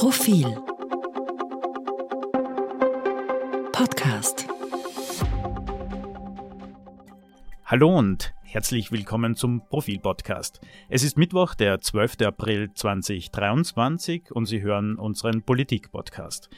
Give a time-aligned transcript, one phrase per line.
[0.00, 0.46] Profil
[3.70, 4.48] Podcast
[7.66, 10.62] Hallo und herzlich willkommen zum Profil-Podcast.
[10.88, 12.22] Es ist Mittwoch, der 12.
[12.22, 16.48] April 2023 und Sie hören unseren Politik-Podcast.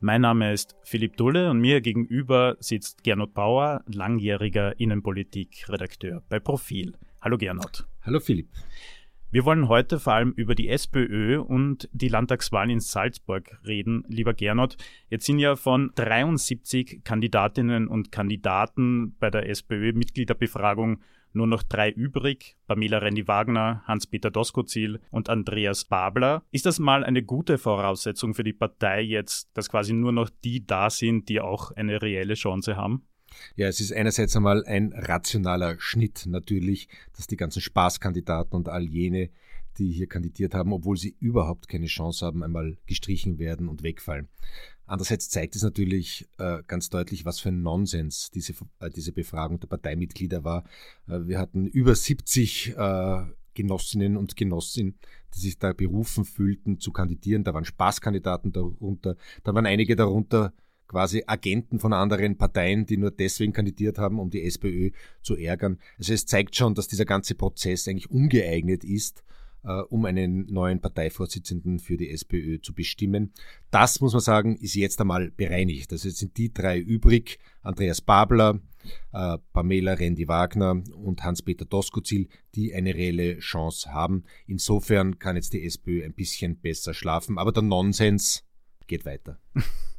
[0.00, 6.98] Mein Name ist Philipp Dulle und mir gegenüber sitzt Gernot Bauer, langjähriger Innenpolitik-Redakteur bei Profil.
[7.22, 7.86] Hallo Gernot.
[8.02, 8.50] Hallo Philipp.
[9.32, 14.34] Wir wollen heute vor allem über die SPÖ und die Landtagswahl in Salzburg reden, lieber
[14.34, 14.76] Gernot.
[15.08, 21.00] Jetzt sind ja von 73 Kandidatinnen und Kandidaten bei der SPÖ-Mitgliederbefragung
[21.32, 22.56] nur noch drei übrig.
[22.66, 26.42] Pamela Rendi-Wagner, Hans-Peter Doskozil und Andreas Babler.
[26.50, 30.66] Ist das mal eine gute Voraussetzung für die Partei jetzt, dass quasi nur noch die
[30.66, 33.06] da sind, die auch eine reelle Chance haben?
[33.56, 38.88] Ja, es ist einerseits einmal ein rationaler Schnitt natürlich, dass die ganzen Spaßkandidaten und all
[38.88, 39.30] jene,
[39.78, 44.28] die hier kandidiert haben, obwohl sie überhaupt keine Chance haben, einmal gestrichen werden und wegfallen.
[44.86, 49.60] Andererseits zeigt es natürlich äh, ganz deutlich, was für ein Nonsens diese, äh, diese Befragung
[49.60, 50.64] der Parteimitglieder war.
[51.06, 53.22] Äh, wir hatten über 70 äh,
[53.54, 54.98] Genossinnen und Genossinnen,
[55.34, 57.44] die sich da berufen fühlten zu kandidieren.
[57.44, 60.52] Da waren Spaßkandidaten darunter, da waren einige darunter,
[60.90, 64.90] quasi Agenten von anderen Parteien, die nur deswegen kandidiert haben, um die SPÖ
[65.22, 65.78] zu ärgern.
[65.98, 69.22] Also es zeigt schon, dass dieser ganze Prozess eigentlich ungeeignet ist,
[69.62, 73.32] äh, um einen neuen Parteivorsitzenden für die SPÖ zu bestimmen.
[73.70, 75.92] Das, muss man sagen, ist jetzt einmal bereinigt.
[75.92, 78.58] Also jetzt sind die drei übrig, Andreas Babler,
[79.12, 84.24] äh, Pamela Rendi-Wagner und Hans-Peter Doskozil, die eine reelle Chance haben.
[84.48, 88.42] Insofern kann jetzt die SPÖ ein bisschen besser schlafen, aber der Nonsens
[88.88, 89.38] geht weiter.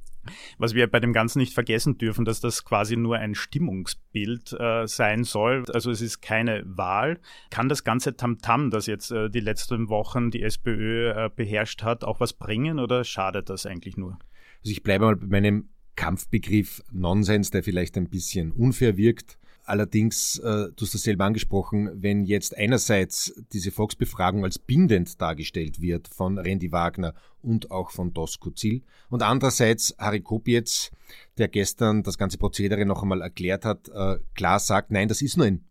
[0.58, 4.88] Was wir bei dem Ganzen nicht vergessen dürfen, dass das quasi nur ein Stimmungsbild äh,
[4.88, 5.66] sein soll.
[5.74, 7.20] Also es ist keine Wahl.
[7.50, 12.04] Kann das ganze Tamtam, das jetzt äh, die letzten Wochen die SPÖ äh, beherrscht hat,
[12.04, 14.20] auch was bringen oder schadet das eigentlich nur?
[14.60, 19.38] Also ich bleibe mal bei meinem Kampfbegriff Nonsens, der vielleicht ein bisschen unfair wirkt.
[19.72, 25.80] Allerdings, äh, du hast das selber angesprochen, wenn jetzt einerseits diese Volksbefragung als bindend dargestellt
[25.80, 30.92] wird von Randy Wagner und auch von Dosko Zil und andererseits Harry Kopietz,
[31.38, 35.38] der gestern das ganze Prozedere noch einmal erklärt hat, äh, klar sagt, nein, das ist
[35.38, 35.64] nur ein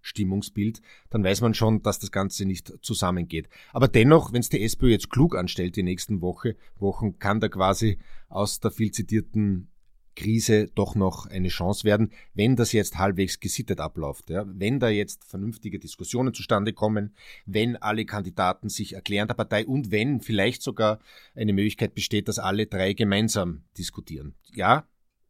[0.00, 3.48] Stimmungsbild, dann weiß man schon, dass das Ganze nicht zusammengeht.
[3.72, 7.48] Aber dennoch, wenn es die SPÖ jetzt klug anstellt die nächsten Woche, Wochen, kann da
[7.48, 7.98] quasi
[8.28, 9.68] aus der viel zitierten
[10.14, 14.30] Krise doch noch eine Chance werden, wenn das jetzt halbwegs gesittet abläuft.
[14.30, 14.44] Ja?
[14.46, 17.14] Wenn da jetzt vernünftige Diskussionen zustande kommen,
[17.46, 20.98] wenn alle Kandidaten sich erklären der Partei und wenn vielleicht sogar
[21.34, 24.34] eine Möglichkeit besteht, dass alle drei gemeinsam diskutieren.
[24.52, 24.86] Ja,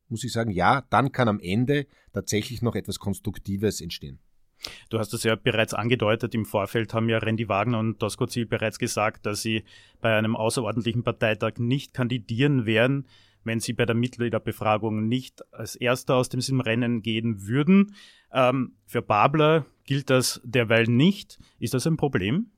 [0.09, 4.19] muss ich sagen, ja, dann kann am Ende tatsächlich noch etwas Konstruktives entstehen.
[4.89, 8.47] Du hast es ja bereits angedeutet, im Vorfeld haben ja Randy Wagner und Dosko Ziel
[8.47, 9.65] bereits gesagt, dass sie
[10.01, 13.07] bei einem außerordentlichen Parteitag nicht kandidieren werden
[13.45, 17.95] wenn sie bei der Mitgliederbefragung nicht als Erster aus dem Rennen gehen würden.
[18.33, 21.39] Ähm, für Babler gilt das derweil nicht.
[21.59, 22.51] Ist das ein Problem?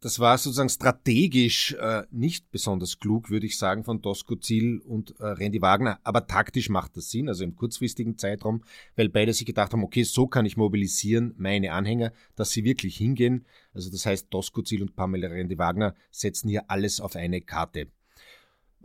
[0.00, 5.18] Das war sozusagen strategisch äh, nicht besonders klug, würde ich sagen, von Dosko Ziel und
[5.18, 5.98] äh, Randy Wagner.
[6.04, 8.62] Aber taktisch macht das Sinn, also im kurzfristigen Zeitraum,
[8.94, 12.96] weil beide sich gedacht haben, okay, so kann ich mobilisieren meine Anhänger, dass sie wirklich
[12.96, 13.44] hingehen.
[13.72, 17.88] Also das heißt, Dosko Ziel und Pamela Randy Wagner setzen hier alles auf eine Karte.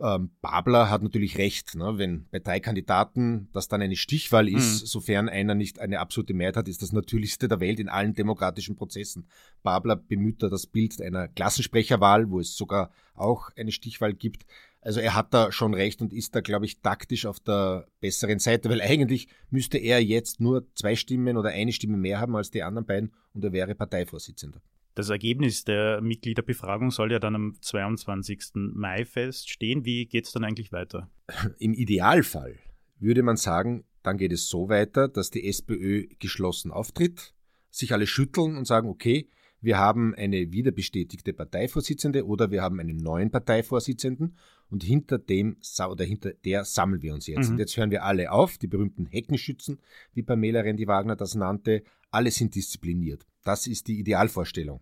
[0.00, 1.98] Ähm, Babler hat natürlich recht, ne?
[1.98, 4.86] wenn bei drei Kandidaten das dann eine Stichwahl ist, mhm.
[4.86, 8.74] sofern einer nicht eine absolute Mehrheit hat, ist das Natürlichste der Welt in allen demokratischen
[8.74, 9.28] Prozessen.
[9.62, 14.44] Babler bemüht da das Bild einer Klassensprecherwahl, wo es sogar auch eine Stichwahl gibt.
[14.80, 18.40] Also er hat da schon recht und ist da, glaube ich, taktisch auf der besseren
[18.40, 22.50] Seite, weil eigentlich müsste er jetzt nur zwei Stimmen oder eine Stimme mehr haben als
[22.50, 24.60] die anderen beiden und er wäre Parteivorsitzender.
[24.94, 28.52] Das Ergebnis der Mitgliederbefragung soll ja dann am 22.
[28.54, 29.84] Mai feststehen.
[29.84, 31.10] Wie geht es dann eigentlich weiter?
[31.58, 32.58] Im Idealfall
[33.00, 37.34] würde man sagen, dann geht es so weiter, dass die SPÖ geschlossen auftritt,
[37.70, 39.28] sich alle schütteln und sagen, okay,
[39.64, 44.36] wir haben eine wiederbestätigte Parteivorsitzende oder wir haben einen neuen Parteivorsitzenden
[44.70, 45.56] und hinter dem
[45.88, 47.46] oder hinter der sammeln wir uns jetzt.
[47.46, 47.52] Mhm.
[47.52, 49.80] Und jetzt hören wir alle auf, die berühmten Heckenschützen,
[50.12, 53.26] wie Pamela Rendi-Wagner das nannte, alle sind diszipliniert.
[53.42, 54.80] Das ist die Idealvorstellung.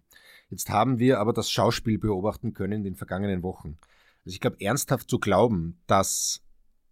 [0.50, 3.78] Jetzt haben wir aber das Schauspiel beobachten können in den vergangenen Wochen.
[4.24, 6.42] Also ich glaube, ernsthaft zu glauben, dass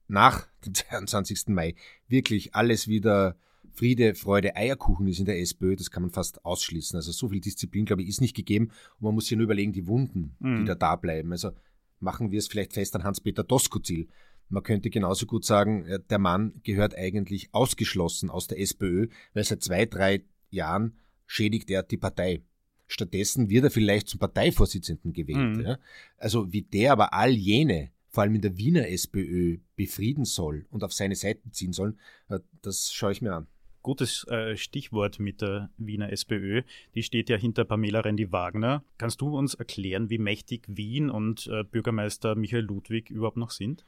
[0.09, 1.49] nach dem 22.
[1.49, 1.75] Mai
[2.09, 3.37] wirklich alles wieder
[3.75, 6.97] Friede, Freude, Eierkuchen ist in der SPÖ, das kann man fast ausschließen.
[6.97, 8.67] Also so viel Disziplin, glaube ich, ist nicht gegeben.
[8.99, 10.61] Und man muss sich nur überlegen, die Wunden, mhm.
[10.61, 11.33] die da da bleiben.
[11.33, 11.53] Also
[12.01, 14.09] machen wir es vielleicht fest an Hans-Peter Doskozil.
[14.49, 19.45] Man könnte genauso gut sagen, äh, der Mann gehört eigentlich ausgeschlossen aus der SPÖ, weil
[19.45, 20.97] seit zwei, drei Jahren
[21.27, 22.43] schädigt er die Partei.
[22.89, 25.57] Stattdessen wird er vielleicht zum Parteivorsitzenden gewählt.
[25.57, 25.65] Mhm.
[25.65, 25.79] Ja?
[26.17, 30.83] Also wie der aber all jene, vor allem in der Wiener SPÖ, befrieden soll und
[30.83, 31.97] auf seine Seite ziehen soll,
[32.29, 33.47] äh, das schaue ich mir an.
[33.83, 36.63] Gutes äh, Stichwort mit der Wiener SPÖ.
[36.95, 38.85] Die steht ja hinter Pamela Rendi-Wagner.
[38.99, 43.85] Kannst du uns erklären, wie mächtig Wien und äh, Bürgermeister Michael Ludwig überhaupt noch sind?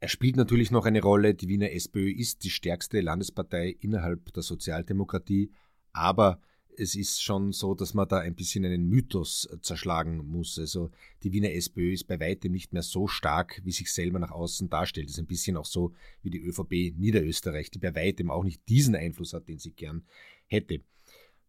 [0.00, 1.34] Er spielt natürlich noch eine Rolle.
[1.34, 5.52] Die Wiener SPÖ ist die stärkste Landespartei innerhalb der Sozialdemokratie,
[5.92, 6.40] aber
[6.80, 10.58] es ist schon so, dass man da ein bisschen einen Mythos zerschlagen muss.
[10.58, 10.90] Also
[11.22, 14.70] die Wiener SPÖ ist bei weitem nicht mehr so stark, wie sich selber nach außen
[14.70, 15.08] darstellt.
[15.08, 15.92] Das ist ein bisschen auch so
[16.22, 20.04] wie die ÖVP Niederösterreich, die bei weitem auch nicht diesen Einfluss hat, den sie gern
[20.46, 20.80] hätte.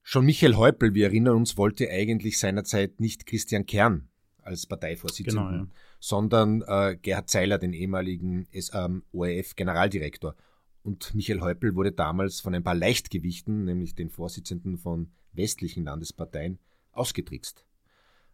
[0.04, 4.10] Schon Michael Häupl, wir erinnern uns, wollte eigentlich seinerzeit nicht Christian Kern
[4.42, 5.68] als Parteivorsitzenden, Genau, ja.
[6.00, 10.36] sondern äh, Gerhard Zeiler, den ehemaligen ähm, ORF-Generaldirektor.
[10.84, 16.60] Und Michael Häupl wurde damals von ein paar Leichtgewichten, nämlich den Vorsitzenden von westlichen Landesparteien,
[16.92, 17.66] ausgetrickst.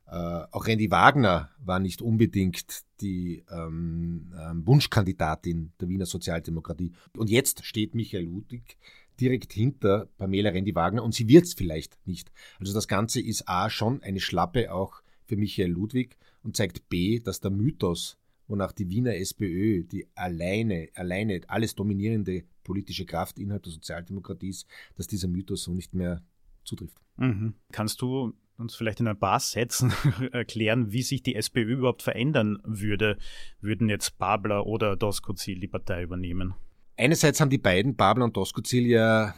[0.07, 6.93] Äh, auch Randy Wagner war nicht unbedingt die ähm, ähm, Wunschkandidatin der Wiener Sozialdemokratie.
[7.17, 8.77] Und jetzt steht Michael Ludwig
[9.19, 12.31] direkt hinter Pamela Randy Wagner und sie wird es vielleicht nicht.
[12.59, 17.19] Also das Ganze ist A schon eine Schlappe auch für Michael Ludwig und zeigt B,
[17.19, 18.17] dass der Mythos,
[18.47, 24.67] wonach die Wiener SPÖ die alleine, alleine alles dominierende politische Kraft innerhalb der Sozialdemokratie ist,
[24.95, 26.23] dass dieser Mythos so nicht mehr
[26.63, 26.97] zutrifft.
[27.17, 27.55] Mhm.
[27.71, 29.93] Kannst du uns vielleicht in ein paar Sätzen
[30.31, 33.17] erklären, wie sich die SPÖ überhaupt verändern würde,
[33.61, 36.53] würden jetzt Babler oder Doskozil die Partei übernehmen?
[36.97, 39.35] Einerseits haben die beiden, Babler und Doskozil, ja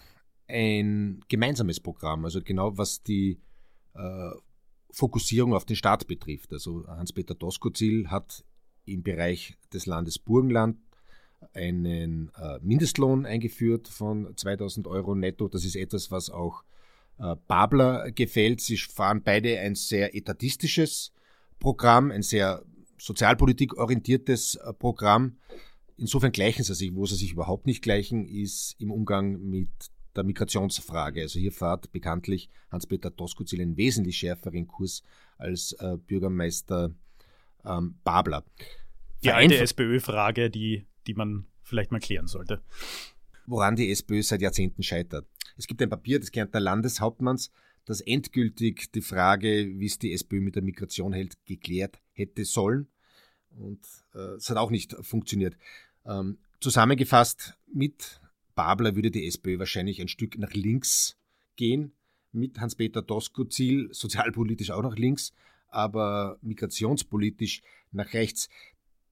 [0.47, 3.39] ein gemeinsames Programm, also genau was die
[3.93, 4.31] äh,
[4.91, 6.51] Fokussierung auf den Staat betrifft.
[6.51, 8.43] Also Hans-Peter Doskozil hat
[8.93, 10.77] im Bereich des Landes Burgenland
[11.53, 15.47] einen äh, Mindestlohn eingeführt von 2000 Euro netto.
[15.47, 16.63] Das ist etwas, was auch
[17.17, 18.61] äh, Babler gefällt.
[18.61, 21.11] Sie fahren beide ein sehr etatistisches
[21.59, 22.63] Programm, ein sehr
[22.97, 25.37] sozialpolitikorientiertes äh, Programm.
[25.97, 26.95] Insofern gleichen sie sich.
[26.95, 29.69] Wo sie sich überhaupt nicht gleichen, ist im Umgang mit
[30.15, 31.21] der Migrationsfrage.
[31.21, 35.03] Also hier fährt bekanntlich Hans-Peter Doskozil einen wesentlich schärferen Kurs
[35.37, 35.75] als
[36.07, 36.91] Bürgermeister
[37.65, 38.43] ähm, Babler.
[39.23, 42.61] Die alte SPÖ-Frage, die, die man vielleicht mal klären sollte.
[43.45, 45.27] Woran die SPÖ seit Jahrzehnten scheitert.
[45.57, 47.51] Es gibt ein Papier des Kärntner Landeshauptmanns,
[47.85, 52.87] das endgültig die Frage, wie es die SPÖ mit der Migration hält, geklärt hätte sollen.
[53.49, 53.79] Und
[54.13, 55.57] äh, es hat auch nicht funktioniert.
[56.05, 58.21] Ähm, zusammengefasst, mit
[58.55, 61.17] Babler würde die SPÖ wahrscheinlich ein Stück nach links
[61.55, 61.93] gehen,
[62.31, 65.33] mit Hans-Peter Doskozil sozialpolitisch auch nach links,
[65.67, 67.61] aber migrationspolitisch
[67.91, 68.49] nach rechts.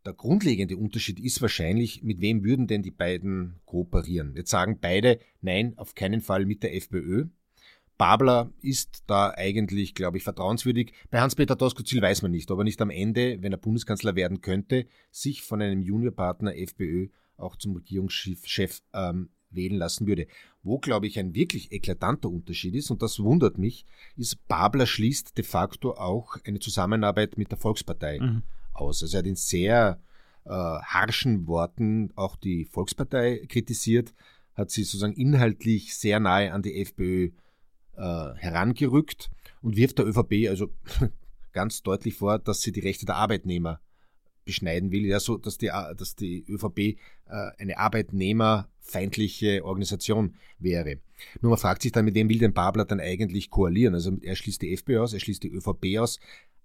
[0.07, 4.35] Der grundlegende Unterschied ist wahrscheinlich, mit wem würden denn die beiden kooperieren?
[4.37, 7.25] Jetzt sagen beide, nein, auf keinen Fall mit der FPÖ.
[7.97, 10.93] Babler ist da eigentlich, glaube ich, vertrauenswürdig.
[11.11, 14.39] Bei Hans-Peter Doskozil weiß man nicht, ob er nicht am Ende, wenn er Bundeskanzler werden
[14.39, 20.27] könnte, sich von einem Juniorpartner FPÖ auch zum Regierungschef ähm, wählen lassen würde.
[20.63, 23.83] Wo, glaube ich, ein wirklich eklatanter Unterschied ist, und das wundert mich,
[24.15, 28.43] ist, Babler schließt de facto auch eine Zusammenarbeit mit der Volkspartei Mhm.
[28.77, 29.01] Aus.
[29.01, 29.99] Also er hat in sehr
[30.45, 34.13] äh, harschen Worten auch die Volkspartei kritisiert,
[34.53, 37.31] hat sie sozusagen inhaltlich sehr nahe an die FPÖ
[37.95, 39.29] äh, herangerückt
[39.61, 40.69] und wirft der ÖVP also
[41.53, 43.81] ganz deutlich vor, dass sie die Rechte der Arbeitnehmer
[44.45, 46.95] beschneiden will, ja, so dass die, dass die ÖVP äh,
[47.57, 50.99] eine arbeitnehmerfeindliche Organisation wäre.
[51.41, 53.93] Nur man fragt sich dann, mit wem will denn Babler dann eigentlich koalieren?
[53.93, 56.19] Also er schließt die FPÖ aus, er schließt die ÖVP aus.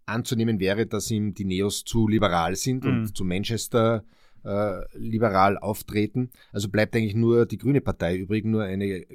[0.07, 2.91] Anzunehmen wäre, dass ihm die Neos zu liberal sind Mhm.
[2.91, 4.05] und zu Manchester
[4.45, 6.31] äh, liberal auftreten.
[6.53, 9.07] Also bleibt eigentlich nur die Grüne Partei übrig, nur eine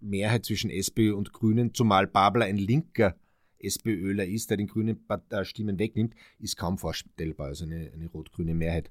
[0.00, 3.16] Mehrheit zwischen SPÖ und Grünen, zumal Babler ein linker
[3.58, 7.48] SPÖler ist, der den grünen äh, Stimmen wegnimmt, ist kaum vorstellbar.
[7.48, 8.90] Also eine, eine rot-grüne Mehrheit.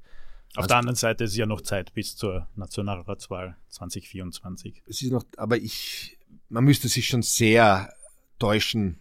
[0.55, 4.83] Auf Was- der anderen Seite ist ja noch Zeit bis zur Nationalratswahl 2024.
[4.85, 6.17] Es ist noch, aber ich,
[6.49, 7.91] man müsste sich schon sehr
[8.37, 8.99] täuschen,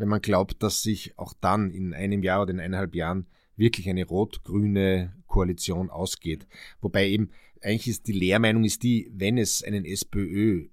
[0.00, 3.26] wenn man glaubt, dass sich auch dann in einem Jahr oder in eineinhalb Jahren
[3.56, 6.46] wirklich eine rot-grüne Koalition ausgeht.
[6.80, 7.30] Wobei eben,
[7.60, 10.68] eigentlich ist die Lehrmeinung ist die, wenn es einen SPÖ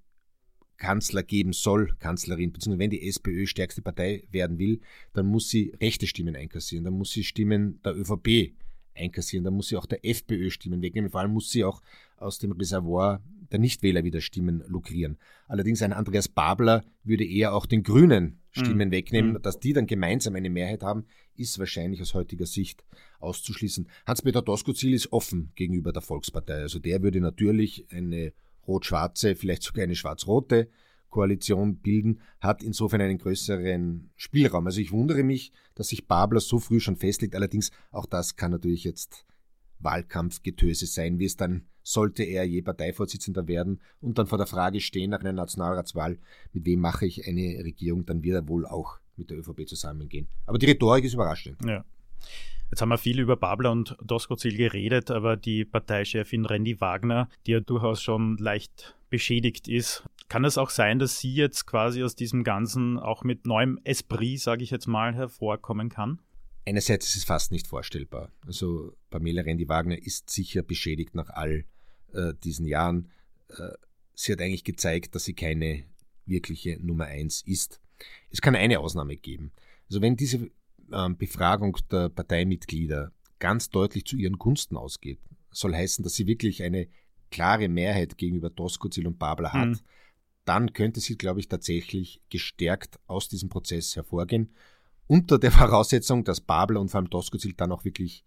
[0.78, 4.80] Kanzler geben soll, Kanzlerin, beziehungsweise wenn die SPÖ stärkste Partei werden will,
[5.12, 8.54] dann muss sie rechte Stimmen einkassieren, dann muss sie Stimmen der ÖVP
[8.94, 11.82] einkassieren, dann muss sie auch der FPÖ Stimmen wegnehmen, vor allem muss sie auch
[12.16, 15.18] aus dem Reservoir der Nichtwähler wieder Stimmen lukrieren.
[15.46, 18.92] Allerdings ein Andreas Babler würde eher auch den Grünen Stimmen Mhm.
[18.92, 19.42] wegnehmen, Mhm.
[19.42, 21.04] dass die dann gemeinsam eine Mehrheit haben,
[21.36, 22.84] ist wahrscheinlich aus heutiger Sicht
[23.20, 23.88] auszuschließen.
[24.06, 28.32] Hans-Peter Doskozil ist offen gegenüber der Volkspartei, also der würde natürlich eine
[28.66, 30.68] rot-schwarze, vielleicht sogar eine schwarz-rote
[31.10, 34.66] Koalition bilden, hat insofern einen größeren Spielraum.
[34.66, 37.34] Also ich wundere mich, dass sich Babler so früh schon festlegt.
[37.34, 39.24] Allerdings auch das kann natürlich jetzt
[39.80, 45.10] Wahlkampfgetöse sein, wie dann sollte er je Parteivorsitzender werden und dann vor der Frage stehen
[45.10, 46.18] nach einer Nationalratswahl,
[46.52, 50.28] mit wem mache ich eine Regierung, dann wird er wohl auch mit der ÖVP zusammengehen.
[50.46, 51.58] Aber die Rhetorik ist überraschend.
[51.64, 51.84] Ja.
[52.70, 57.52] Jetzt haben wir viel über Babler und Doskozil geredet, aber die Parteichefin Randy Wagner, die
[57.52, 62.14] ja durchaus schon leicht beschädigt ist, kann es auch sein, dass sie jetzt quasi aus
[62.14, 66.20] diesem Ganzen auch mit neuem Esprit, sage ich jetzt mal, hervorkommen kann?
[66.68, 68.30] Einerseits ist es fast nicht vorstellbar.
[68.46, 71.64] Also Pamela Rendi-Wagner ist sicher beschädigt nach all
[72.12, 73.10] äh, diesen Jahren.
[73.48, 73.70] Äh,
[74.14, 75.84] sie hat eigentlich gezeigt, dass sie keine
[76.26, 77.80] wirkliche Nummer eins ist.
[78.28, 79.50] Es kann eine Ausnahme geben.
[79.88, 80.50] Also wenn diese
[80.92, 85.20] ähm, Befragung der Parteimitglieder ganz deutlich zu ihren Gunsten ausgeht,
[85.50, 86.86] soll heißen, dass sie wirklich eine
[87.30, 89.80] klare Mehrheit gegenüber Doskozil und Babler hat, mhm.
[90.44, 94.52] dann könnte sie, glaube ich, tatsächlich gestärkt aus diesem Prozess hervorgehen
[95.08, 98.24] unter der Voraussetzung, dass Babel und vor allem Doskozil dann auch wirklich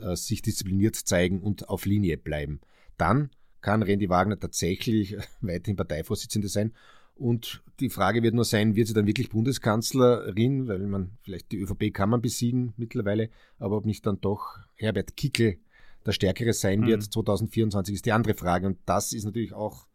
[0.00, 2.60] äh, sich diszipliniert zeigen und auf Linie bleiben.
[2.96, 6.72] Dann kann Randy Wagner tatsächlich weiterhin Parteivorsitzende sein.
[7.14, 11.58] Und die Frage wird nur sein, wird sie dann wirklich Bundeskanzlerin, weil man vielleicht die
[11.58, 15.58] ÖVP kann man besiegen mittlerweile, aber ob nicht dann doch Herbert Kickel
[16.06, 17.10] der Stärkere sein wird, mhm.
[17.10, 18.68] 2024 ist die andere Frage.
[18.68, 19.87] Und das ist natürlich auch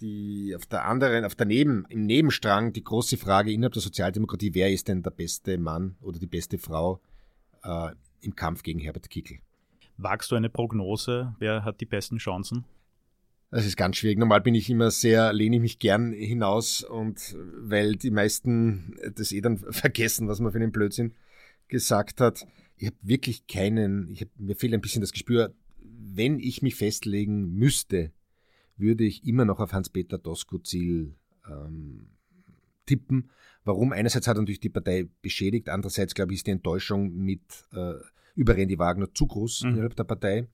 [0.00, 4.54] die auf der anderen, auf der Neben, im Nebenstrang die große Frage innerhalb der Sozialdemokratie,
[4.54, 7.00] wer ist denn der beste Mann oder die beste Frau
[7.62, 9.38] äh, im Kampf gegen Herbert Kickl?
[9.96, 11.34] Wagst du eine Prognose?
[11.38, 12.64] Wer hat die besten Chancen?
[13.50, 14.18] Das ist ganz schwierig.
[14.18, 19.30] Normal bin ich immer sehr, lehne ich mich gern hinaus und weil die meisten das
[19.30, 21.14] eh dann vergessen, was man für einen Blödsinn
[21.68, 22.46] gesagt hat.
[22.76, 26.74] Ich habe wirklich keinen, ich hab, mir fehlt ein bisschen das Gespür, wenn ich mich
[26.74, 28.10] festlegen müsste,
[28.82, 31.14] würde ich immer noch auf Hans-Peter Doskozil
[31.48, 32.08] ähm,
[32.84, 33.30] tippen.
[33.64, 33.92] Warum?
[33.92, 37.40] Einerseits hat er natürlich die Partei beschädigt, andererseits, glaube ich, ist die Enttäuschung mit
[37.72, 37.94] äh,
[38.34, 39.70] über Randy Wagner zu groß mhm.
[39.70, 40.48] innerhalb der Partei.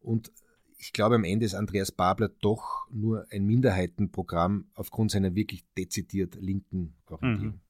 [0.00, 0.32] Und
[0.78, 6.36] ich glaube, am Ende ist Andreas Babler doch nur ein Minderheitenprogramm aufgrund seiner wirklich dezidiert
[6.36, 7.54] linken Orientierung.
[7.54, 7.60] Mhm.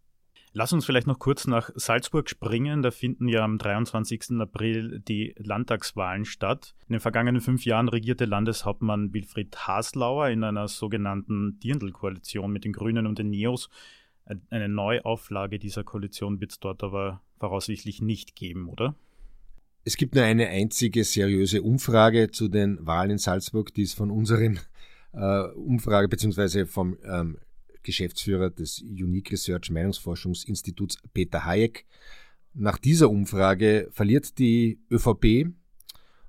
[0.56, 2.82] Lass uns vielleicht noch kurz nach Salzburg springen.
[2.82, 4.38] Da finden ja am 23.
[4.38, 6.76] April die Landtagswahlen statt.
[6.87, 12.73] In den vergangenen fünf Jahren regierte Landeshauptmann Wilfried Haslauer in einer sogenannten Dirndl-Koalition mit den
[12.73, 13.68] Grünen und den Neos.
[14.49, 18.94] Eine Neuauflage dieser Koalition wird es dort aber voraussichtlich nicht geben, oder?
[19.82, 24.12] Es gibt nur eine einzige seriöse Umfrage zu den Wahlen in Salzburg, die ist von
[24.12, 24.61] unseren
[25.14, 27.38] äh, Umfrage beziehungsweise vom ähm,
[27.85, 31.87] Geschäftsführer des Unique Research Meinungsforschungsinstituts Peter Hayek.
[32.53, 35.55] Nach dieser Umfrage verliert die ÖVP,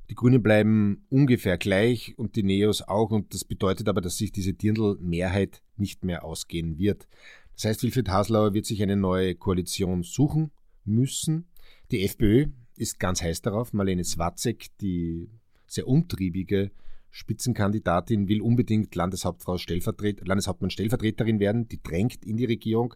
[0.09, 4.31] die Grünen bleiben ungefähr gleich und die Neos auch und das bedeutet aber, dass sich
[4.31, 7.07] diese Dirndl-Mehrheit nicht mehr ausgehen wird.
[7.55, 10.51] Das heißt, Wilfried Haslauer wird sich eine neue Koalition suchen
[10.83, 11.47] müssen.
[11.91, 13.73] Die FPÖ ist ganz heiß darauf.
[13.73, 15.29] Marlene Swatzek, die
[15.65, 16.71] sehr umtriebige
[17.15, 22.93] Spitzenkandidatin will unbedingt Landeshauptfrau Stellvertret Landeshauptmann Stellvertreterin werden, die drängt in die Regierung.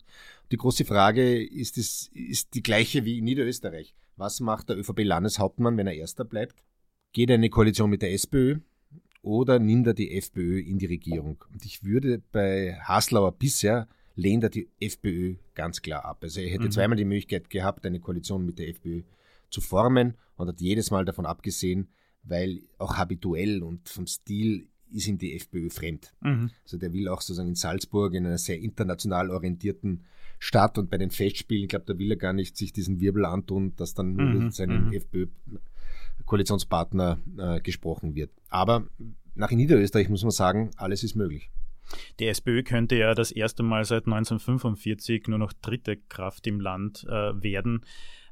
[0.52, 3.96] Die große Frage ist, es, ist die gleiche wie in Niederösterreich.
[4.18, 6.66] Was macht der ÖVP-Landeshauptmann, wenn er Erster bleibt?
[7.14, 8.58] Geht er in eine Koalition mit der SPÖ
[9.22, 11.42] oder nimmt er die FPÖ in die Regierung?
[11.54, 16.24] Und ich würde bei Haslauer bisher lehnt er die FPÖ ganz klar ab.
[16.24, 16.72] Also er hätte mhm.
[16.72, 19.04] zweimal die Möglichkeit gehabt, eine Koalition mit der FPÖ
[19.50, 21.88] zu formen und hat jedes Mal davon abgesehen,
[22.30, 26.14] weil auch habituell und vom Stil ist ihm die FPÖ fremd.
[26.22, 26.52] Mhm.
[26.64, 30.04] Also der will auch sozusagen in Salzburg, in einer sehr international orientierten
[30.40, 33.26] Stadt und bei den Festspielen, ich glaube, da will er gar nicht sich diesen Wirbel
[33.26, 34.46] antun, dass dann nur mhm.
[34.46, 34.94] mit seinem mhm.
[34.94, 38.32] FPÖ-Koalitionspartner äh, gesprochen wird.
[38.50, 38.88] Aber
[39.36, 41.52] nach Niederösterreich muss man sagen, alles ist möglich.
[42.20, 47.06] Die SPÖ könnte ja das erste Mal seit 1945 nur noch dritte Kraft im Land
[47.10, 47.86] äh, werden.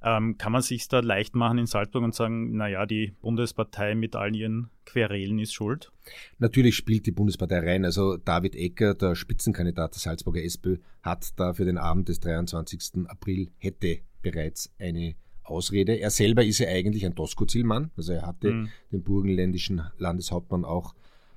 [0.03, 4.15] Ähm, kann man sich da leicht machen in Salzburg und sagen, naja, die Bundespartei mit
[4.15, 5.91] all ihren Querelen ist schuld?
[6.37, 7.83] Natürlich spielt die Bundespartei rein.
[7.83, 13.07] Also David Ecker, der Spitzenkandidat der Salzburger SPÖ, hat da für den Abend des 23.
[13.07, 15.99] April hätte bereits eine Ausrede.
[15.99, 17.91] Er selber ist ja eigentlich ein Doskozil-Mann.
[17.97, 18.69] Also er hatte mhm.
[18.91, 20.93] den burgenländischen Landeshauptmann auch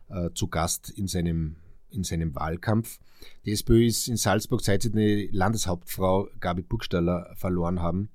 [0.09, 1.57] äh, zu Gast in seinem,
[1.93, 2.99] in seinem Wahlkampf.
[3.45, 8.11] Die SPÖ ist in Salzburg, seit sie eine Landeshauptfrau Gabi Burgstaller verloren haben,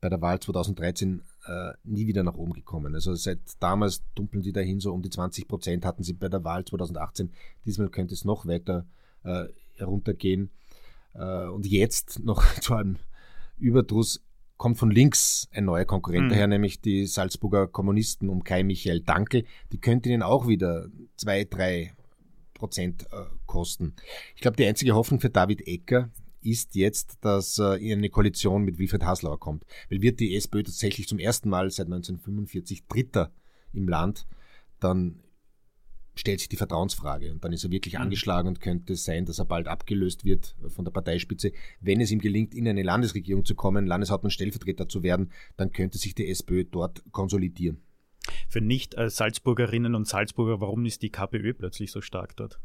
[0.00, 2.94] bei der Wahl 2013 äh, nie wieder nach oben gekommen.
[2.94, 6.44] Also seit damals dumpeln die dahin, so um die 20 Prozent hatten sie bei der
[6.44, 7.32] Wahl 2018.
[7.64, 8.86] Diesmal könnte es noch weiter
[9.24, 9.44] äh,
[9.76, 10.50] heruntergehen.
[11.14, 12.96] Äh, und jetzt noch zu einem
[13.58, 14.22] Überdruss
[14.56, 16.30] kommt von links ein neuer Konkurrent mhm.
[16.30, 19.44] daher, nämlich die Salzburger Kommunisten um Kai Michael Dankel.
[19.72, 21.95] Die könnte ihnen auch wieder zwei, drei
[22.56, 23.94] Prozent äh, kosten.
[24.34, 26.10] Ich glaube, die einzige Hoffnung für David Ecker
[26.42, 29.64] ist jetzt, dass äh, eine Koalition mit Wilfried Haslauer kommt.
[29.90, 33.32] Weil wird die SPÖ tatsächlich zum ersten Mal seit 1945 Dritter
[33.72, 34.26] im Land,
[34.80, 35.22] dann
[36.14, 38.02] stellt sich die Vertrauensfrage und dann ist er wirklich mhm.
[38.02, 41.52] angeschlagen und könnte sein, dass er bald abgelöst wird von der Parteispitze.
[41.80, 45.98] Wenn es ihm gelingt, in eine Landesregierung zu kommen, Landeshauptmann Stellvertreter zu werden, dann könnte
[45.98, 47.82] sich die SPÖ dort konsolidieren.
[48.48, 52.60] Für Nicht-Salzburgerinnen und Salzburger, warum ist die KPÖ plötzlich so stark dort?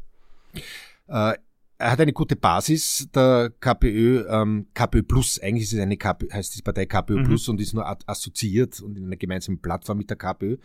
[1.08, 1.34] Äh,
[1.78, 6.30] er hat eine gute Basis, der KPÖ, ähm, KPÖ Plus, eigentlich ist es eine KPÖ,
[6.32, 7.24] heißt die Partei KPÖ mhm.
[7.24, 10.58] Plus und ist nur assoziiert und in einer gemeinsamen Plattform mit der KPÖ.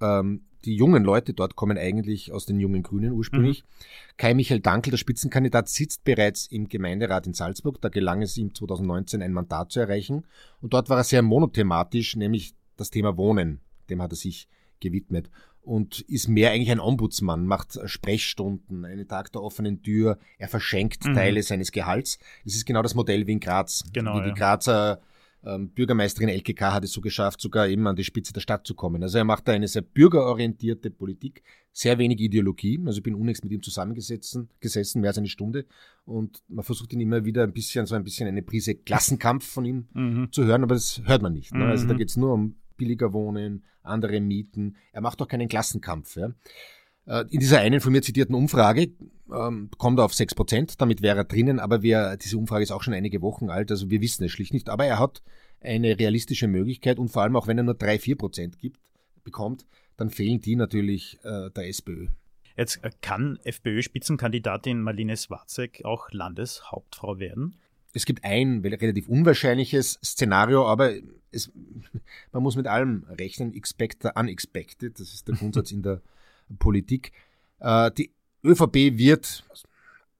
[0.00, 3.62] Ähm, die jungen Leute dort kommen eigentlich aus den jungen Grünen ursprünglich.
[3.62, 4.16] Mhm.
[4.16, 7.80] Kai Michael Dankel, der Spitzenkandidat, sitzt bereits im Gemeinderat in Salzburg.
[7.80, 10.24] Da gelang es ihm 2019 ein Mandat zu erreichen.
[10.60, 13.60] Und dort war er sehr monothematisch, nämlich das Thema Wohnen.
[13.90, 14.48] Dem hat er sich
[14.80, 15.30] gewidmet
[15.62, 21.06] und ist mehr eigentlich ein Ombudsmann, macht Sprechstunden, einen Tag der offenen Tür, er verschenkt
[21.06, 21.14] mhm.
[21.14, 22.18] Teile seines Gehalts.
[22.44, 23.84] Es ist genau das Modell wie in Graz.
[23.92, 25.00] Genau, wie die Grazer
[25.46, 28.74] ähm, Bürgermeisterin LKK hat es so geschafft, sogar eben an die Spitze der Stadt zu
[28.74, 29.02] kommen.
[29.02, 32.80] Also er macht da eine sehr bürgerorientierte Politik, sehr wenig Ideologie.
[32.84, 35.66] Also ich bin unlängst mit ihm zusammengesessen, gesessen, mehr als eine Stunde.
[36.04, 39.64] Und man versucht ihn immer wieder ein bisschen, so ein bisschen eine Prise Klassenkampf von
[39.64, 40.32] ihm mhm.
[40.32, 41.52] zu hören, aber das hört man nicht.
[41.52, 41.66] Ne?
[41.66, 41.98] Also da mhm.
[41.98, 44.76] geht es nur um billiger Wohnen, andere Mieten.
[44.92, 46.16] Er macht auch keinen Klassenkampf.
[46.16, 46.30] Ja?
[47.06, 48.92] Äh, in dieser einen von mir zitierten Umfrage
[49.32, 52.82] ähm, kommt er auf 6%, damit wäre er drinnen, aber wir, diese Umfrage ist auch
[52.82, 54.68] schon einige Wochen alt, also wir wissen es schlicht nicht.
[54.68, 55.22] Aber er hat
[55.60, 58.80] eine realistische Möglichkeit und vor allem auch wenn er nur 3-4% gibt,
[59.22, 59.66] bekommt,
[59.96, 62.08] dann fehlen die natürlich äh, der SPÖ.
[62.56, 67.56] Jetzt äh, kann FPÖ-Spitzenkandidatin Marlene Swarzek auch Landeshauptfrau werden?
[67.94, 70.94] Es gibt ein relativ unwahrscheinliches Szenario, aber
[71.30, 71.50] es,
[72.32, 73.54] man muss mit allem rechnen.
[73.54, 76.02] Expect the unexpected, das ist der Grundsatz in der
[76.58, 77.12] Politik.
[77.60, 78.12] Äh, die
[78.44, 79.44] ÖVP wird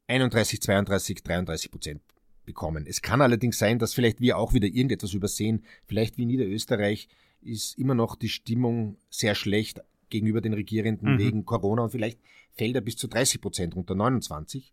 [0.07, 2.01] 31, 32, 33 Prozent
[2.45, 2.87] bekommen.
[2.87, 5.65] Es kann allerdings sein, dass vielleicht wir auch wieder irgendetwas übersehen.
[5.87, 7.09] Vielleicht wie in Niederösterreich
[7.41, 11.19] ist immer noch die Stimmung sehr schlecht gegenüber den Regierenden mhm.
[11.19, 12.21] wegen Corona und vielleicht
[12.53, 14.73] fällt er bis zu 30 Prozent unter 29.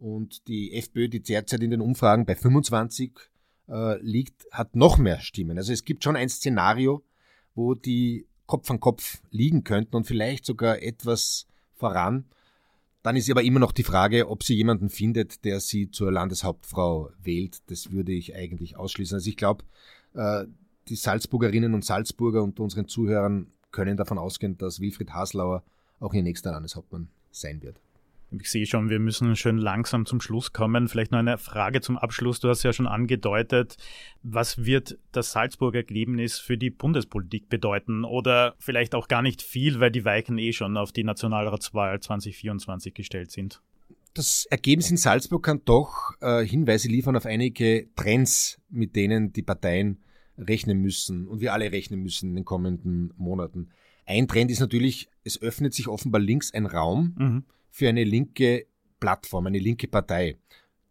[0.00, 3.12] Und die FPÖ, die derzeit in den Umfragen bei 25
[3.68, 5.58] äh, liegt, hat noch mehr Stimmen.
[5.58, 7.02] Also es gibt schon ein Szenario,
[7.54, 12.24] wo die Kopf an Kopf liegen könnten und vielleicht sogar etwas voran.
[13.02, 17.10] Dann ist aber immer noch die Frage, ob sie jemanden findet, der sie zur Landeshauptfrau
[17.22, 17.58] wählt.
[17.66, 19.16] Das würde ich eigentlich ausschließen.
[19.16, 19.64] Also ich glaube,
[20.14, 20.44] äh,
[20.88, 25.62] die Salzburgerinnen und Salzburger und unseren Zuhörern können davon ausgehen, dass Wilfried Haslauer
[26.00, 27.80] auch ihr nächster Landeshauptmann sein wird.
[28.30, 30.88] Ich sehe schon, wir müssen schön langsam zum Schluss kommen.
[30.88, 32.40] Vielleicht noch eine Frage zum Abschluss.
[32.40, 33.76] Du hast ja schon angedeutet,
[34.22, 38.04] was wird das Salzburger Ergebnis für die Bundespolitik bedeuten?
[38.04, 42.92] Oder vielleicht auch gar nicht viel, weil die Weichen eh schon auf die Nationalratswahl 2024
[42.92, 43.62] gestellt sind.
[44.12, 49.42] Das Ergebnis in Salzburg kann doch äh, Hinweise liefern auf einige Trends, mit denen die
[49.42, 50.02] Parteien
[50.36, 53.70] rechnen müssen und wir alle rechnen müssen in den kommenden Monaten.
[54.04, 57.14] Ein Trend ist natürlich, es öffnet sich offenbar links ein Raum.
[57.18, 58.66] Mhm für eine linke
[59.00, 60.36] Plattform, eine linke Partei.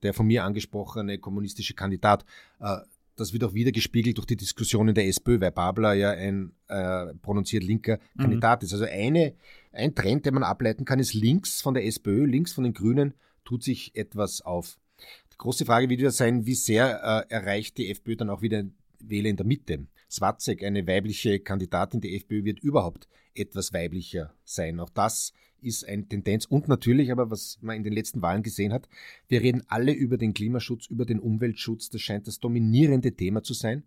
[0.04, 2.24] Der von mir angesprochene kommunistische Kandidat,
[2.60, 2.78] äh,
[3.16, 6.54] das wird auch wieder gespiegelt durch die Diskussion in der SPÖ, weil Babler ja ein
[6.68, 8.22] äh, prononziert linker mhm.
[8.22, 8.74] Kandidat ist.
[8.74, 9.34] Also eine,
[9.74, 13.16] ein Trend, den man ableiten kann, ist links von der SPÖ, links von den Grünen
[13.44, 14.78] tut sich etwas auf.
[15.34, 18.64] Die große Frage wird wieder sein, wie sehr äh, erreicht die FPÖ dann auch wieder
[19.00, 19.88] Wähler in der Mitte.
[20.10, 24.80] Swatzek, eine weibliche Kandidatin der FPÖ, wird überhaupt etwas weiblicher sein.
[24.80, 26.46] Auch das ist eine Tendenz.
[26.46, 28.88] Und natürlich, aber was man in den letzten Wahlen gesehen hat,
[29.28, 31.90] wir reden alle über den Klimaschutz, über den Umweltschutz.
[31.90, 33.84] Das scheint das dominierende Thema zu sein.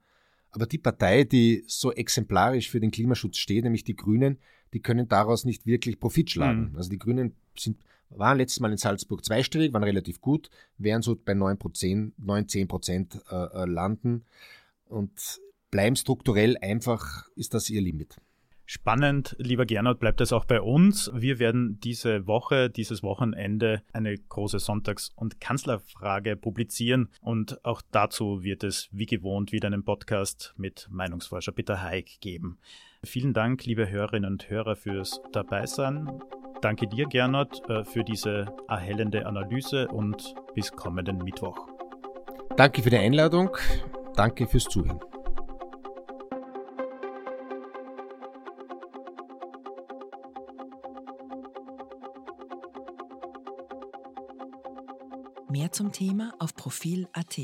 [0.50, 4.38] Aber die Partei, die so exemplarisch für den Klimaschutz steht, nämlich die Grünen,
[4.72, 6.70] die können daraus nicht wirklich Profit schlagen.
[6.70, 6.76] Mhm.
[6.76, 7.78] Also die Grünen sind,
[8.10, 11.58] waren letztes Mal in Salzburg zweistellig, waren relativ gut, werden so bei 9,
[12.16, 14.24] 9 10 Prozent äh, äh, landen
[14.90, 18.16] und bleiben strukturell einfach, ist das ihr Limit.
[18.72, 21.10] Spannend, lieber Gernot, bleibt es auch bei uns.
[21.12, 28.44] Wir werden diese Woche, dieses Wochenende eine große Sonntags- und Kanzlerfrage publizieren und auch dazu
[28.44, 32.58] wird es wie gewohnt wieder einen Podcast mit Meinungsforscher Peter Haig geben.
[33.02, 36.20] Vielen Dank, liebe Hörerinnen und Hörer, fürs Dabeisein.
[36.60, 41.66] Danke dir, Gernot, äh, für diese erhellende Analyse und bis kommenden Mittwoch.
[42.56, 43.56] Danke für die Einladung.
[44.20, 45.00] Danke fürs Zuhören.
[55.48, 57.38] Mehr zum Thema auf Profil.at.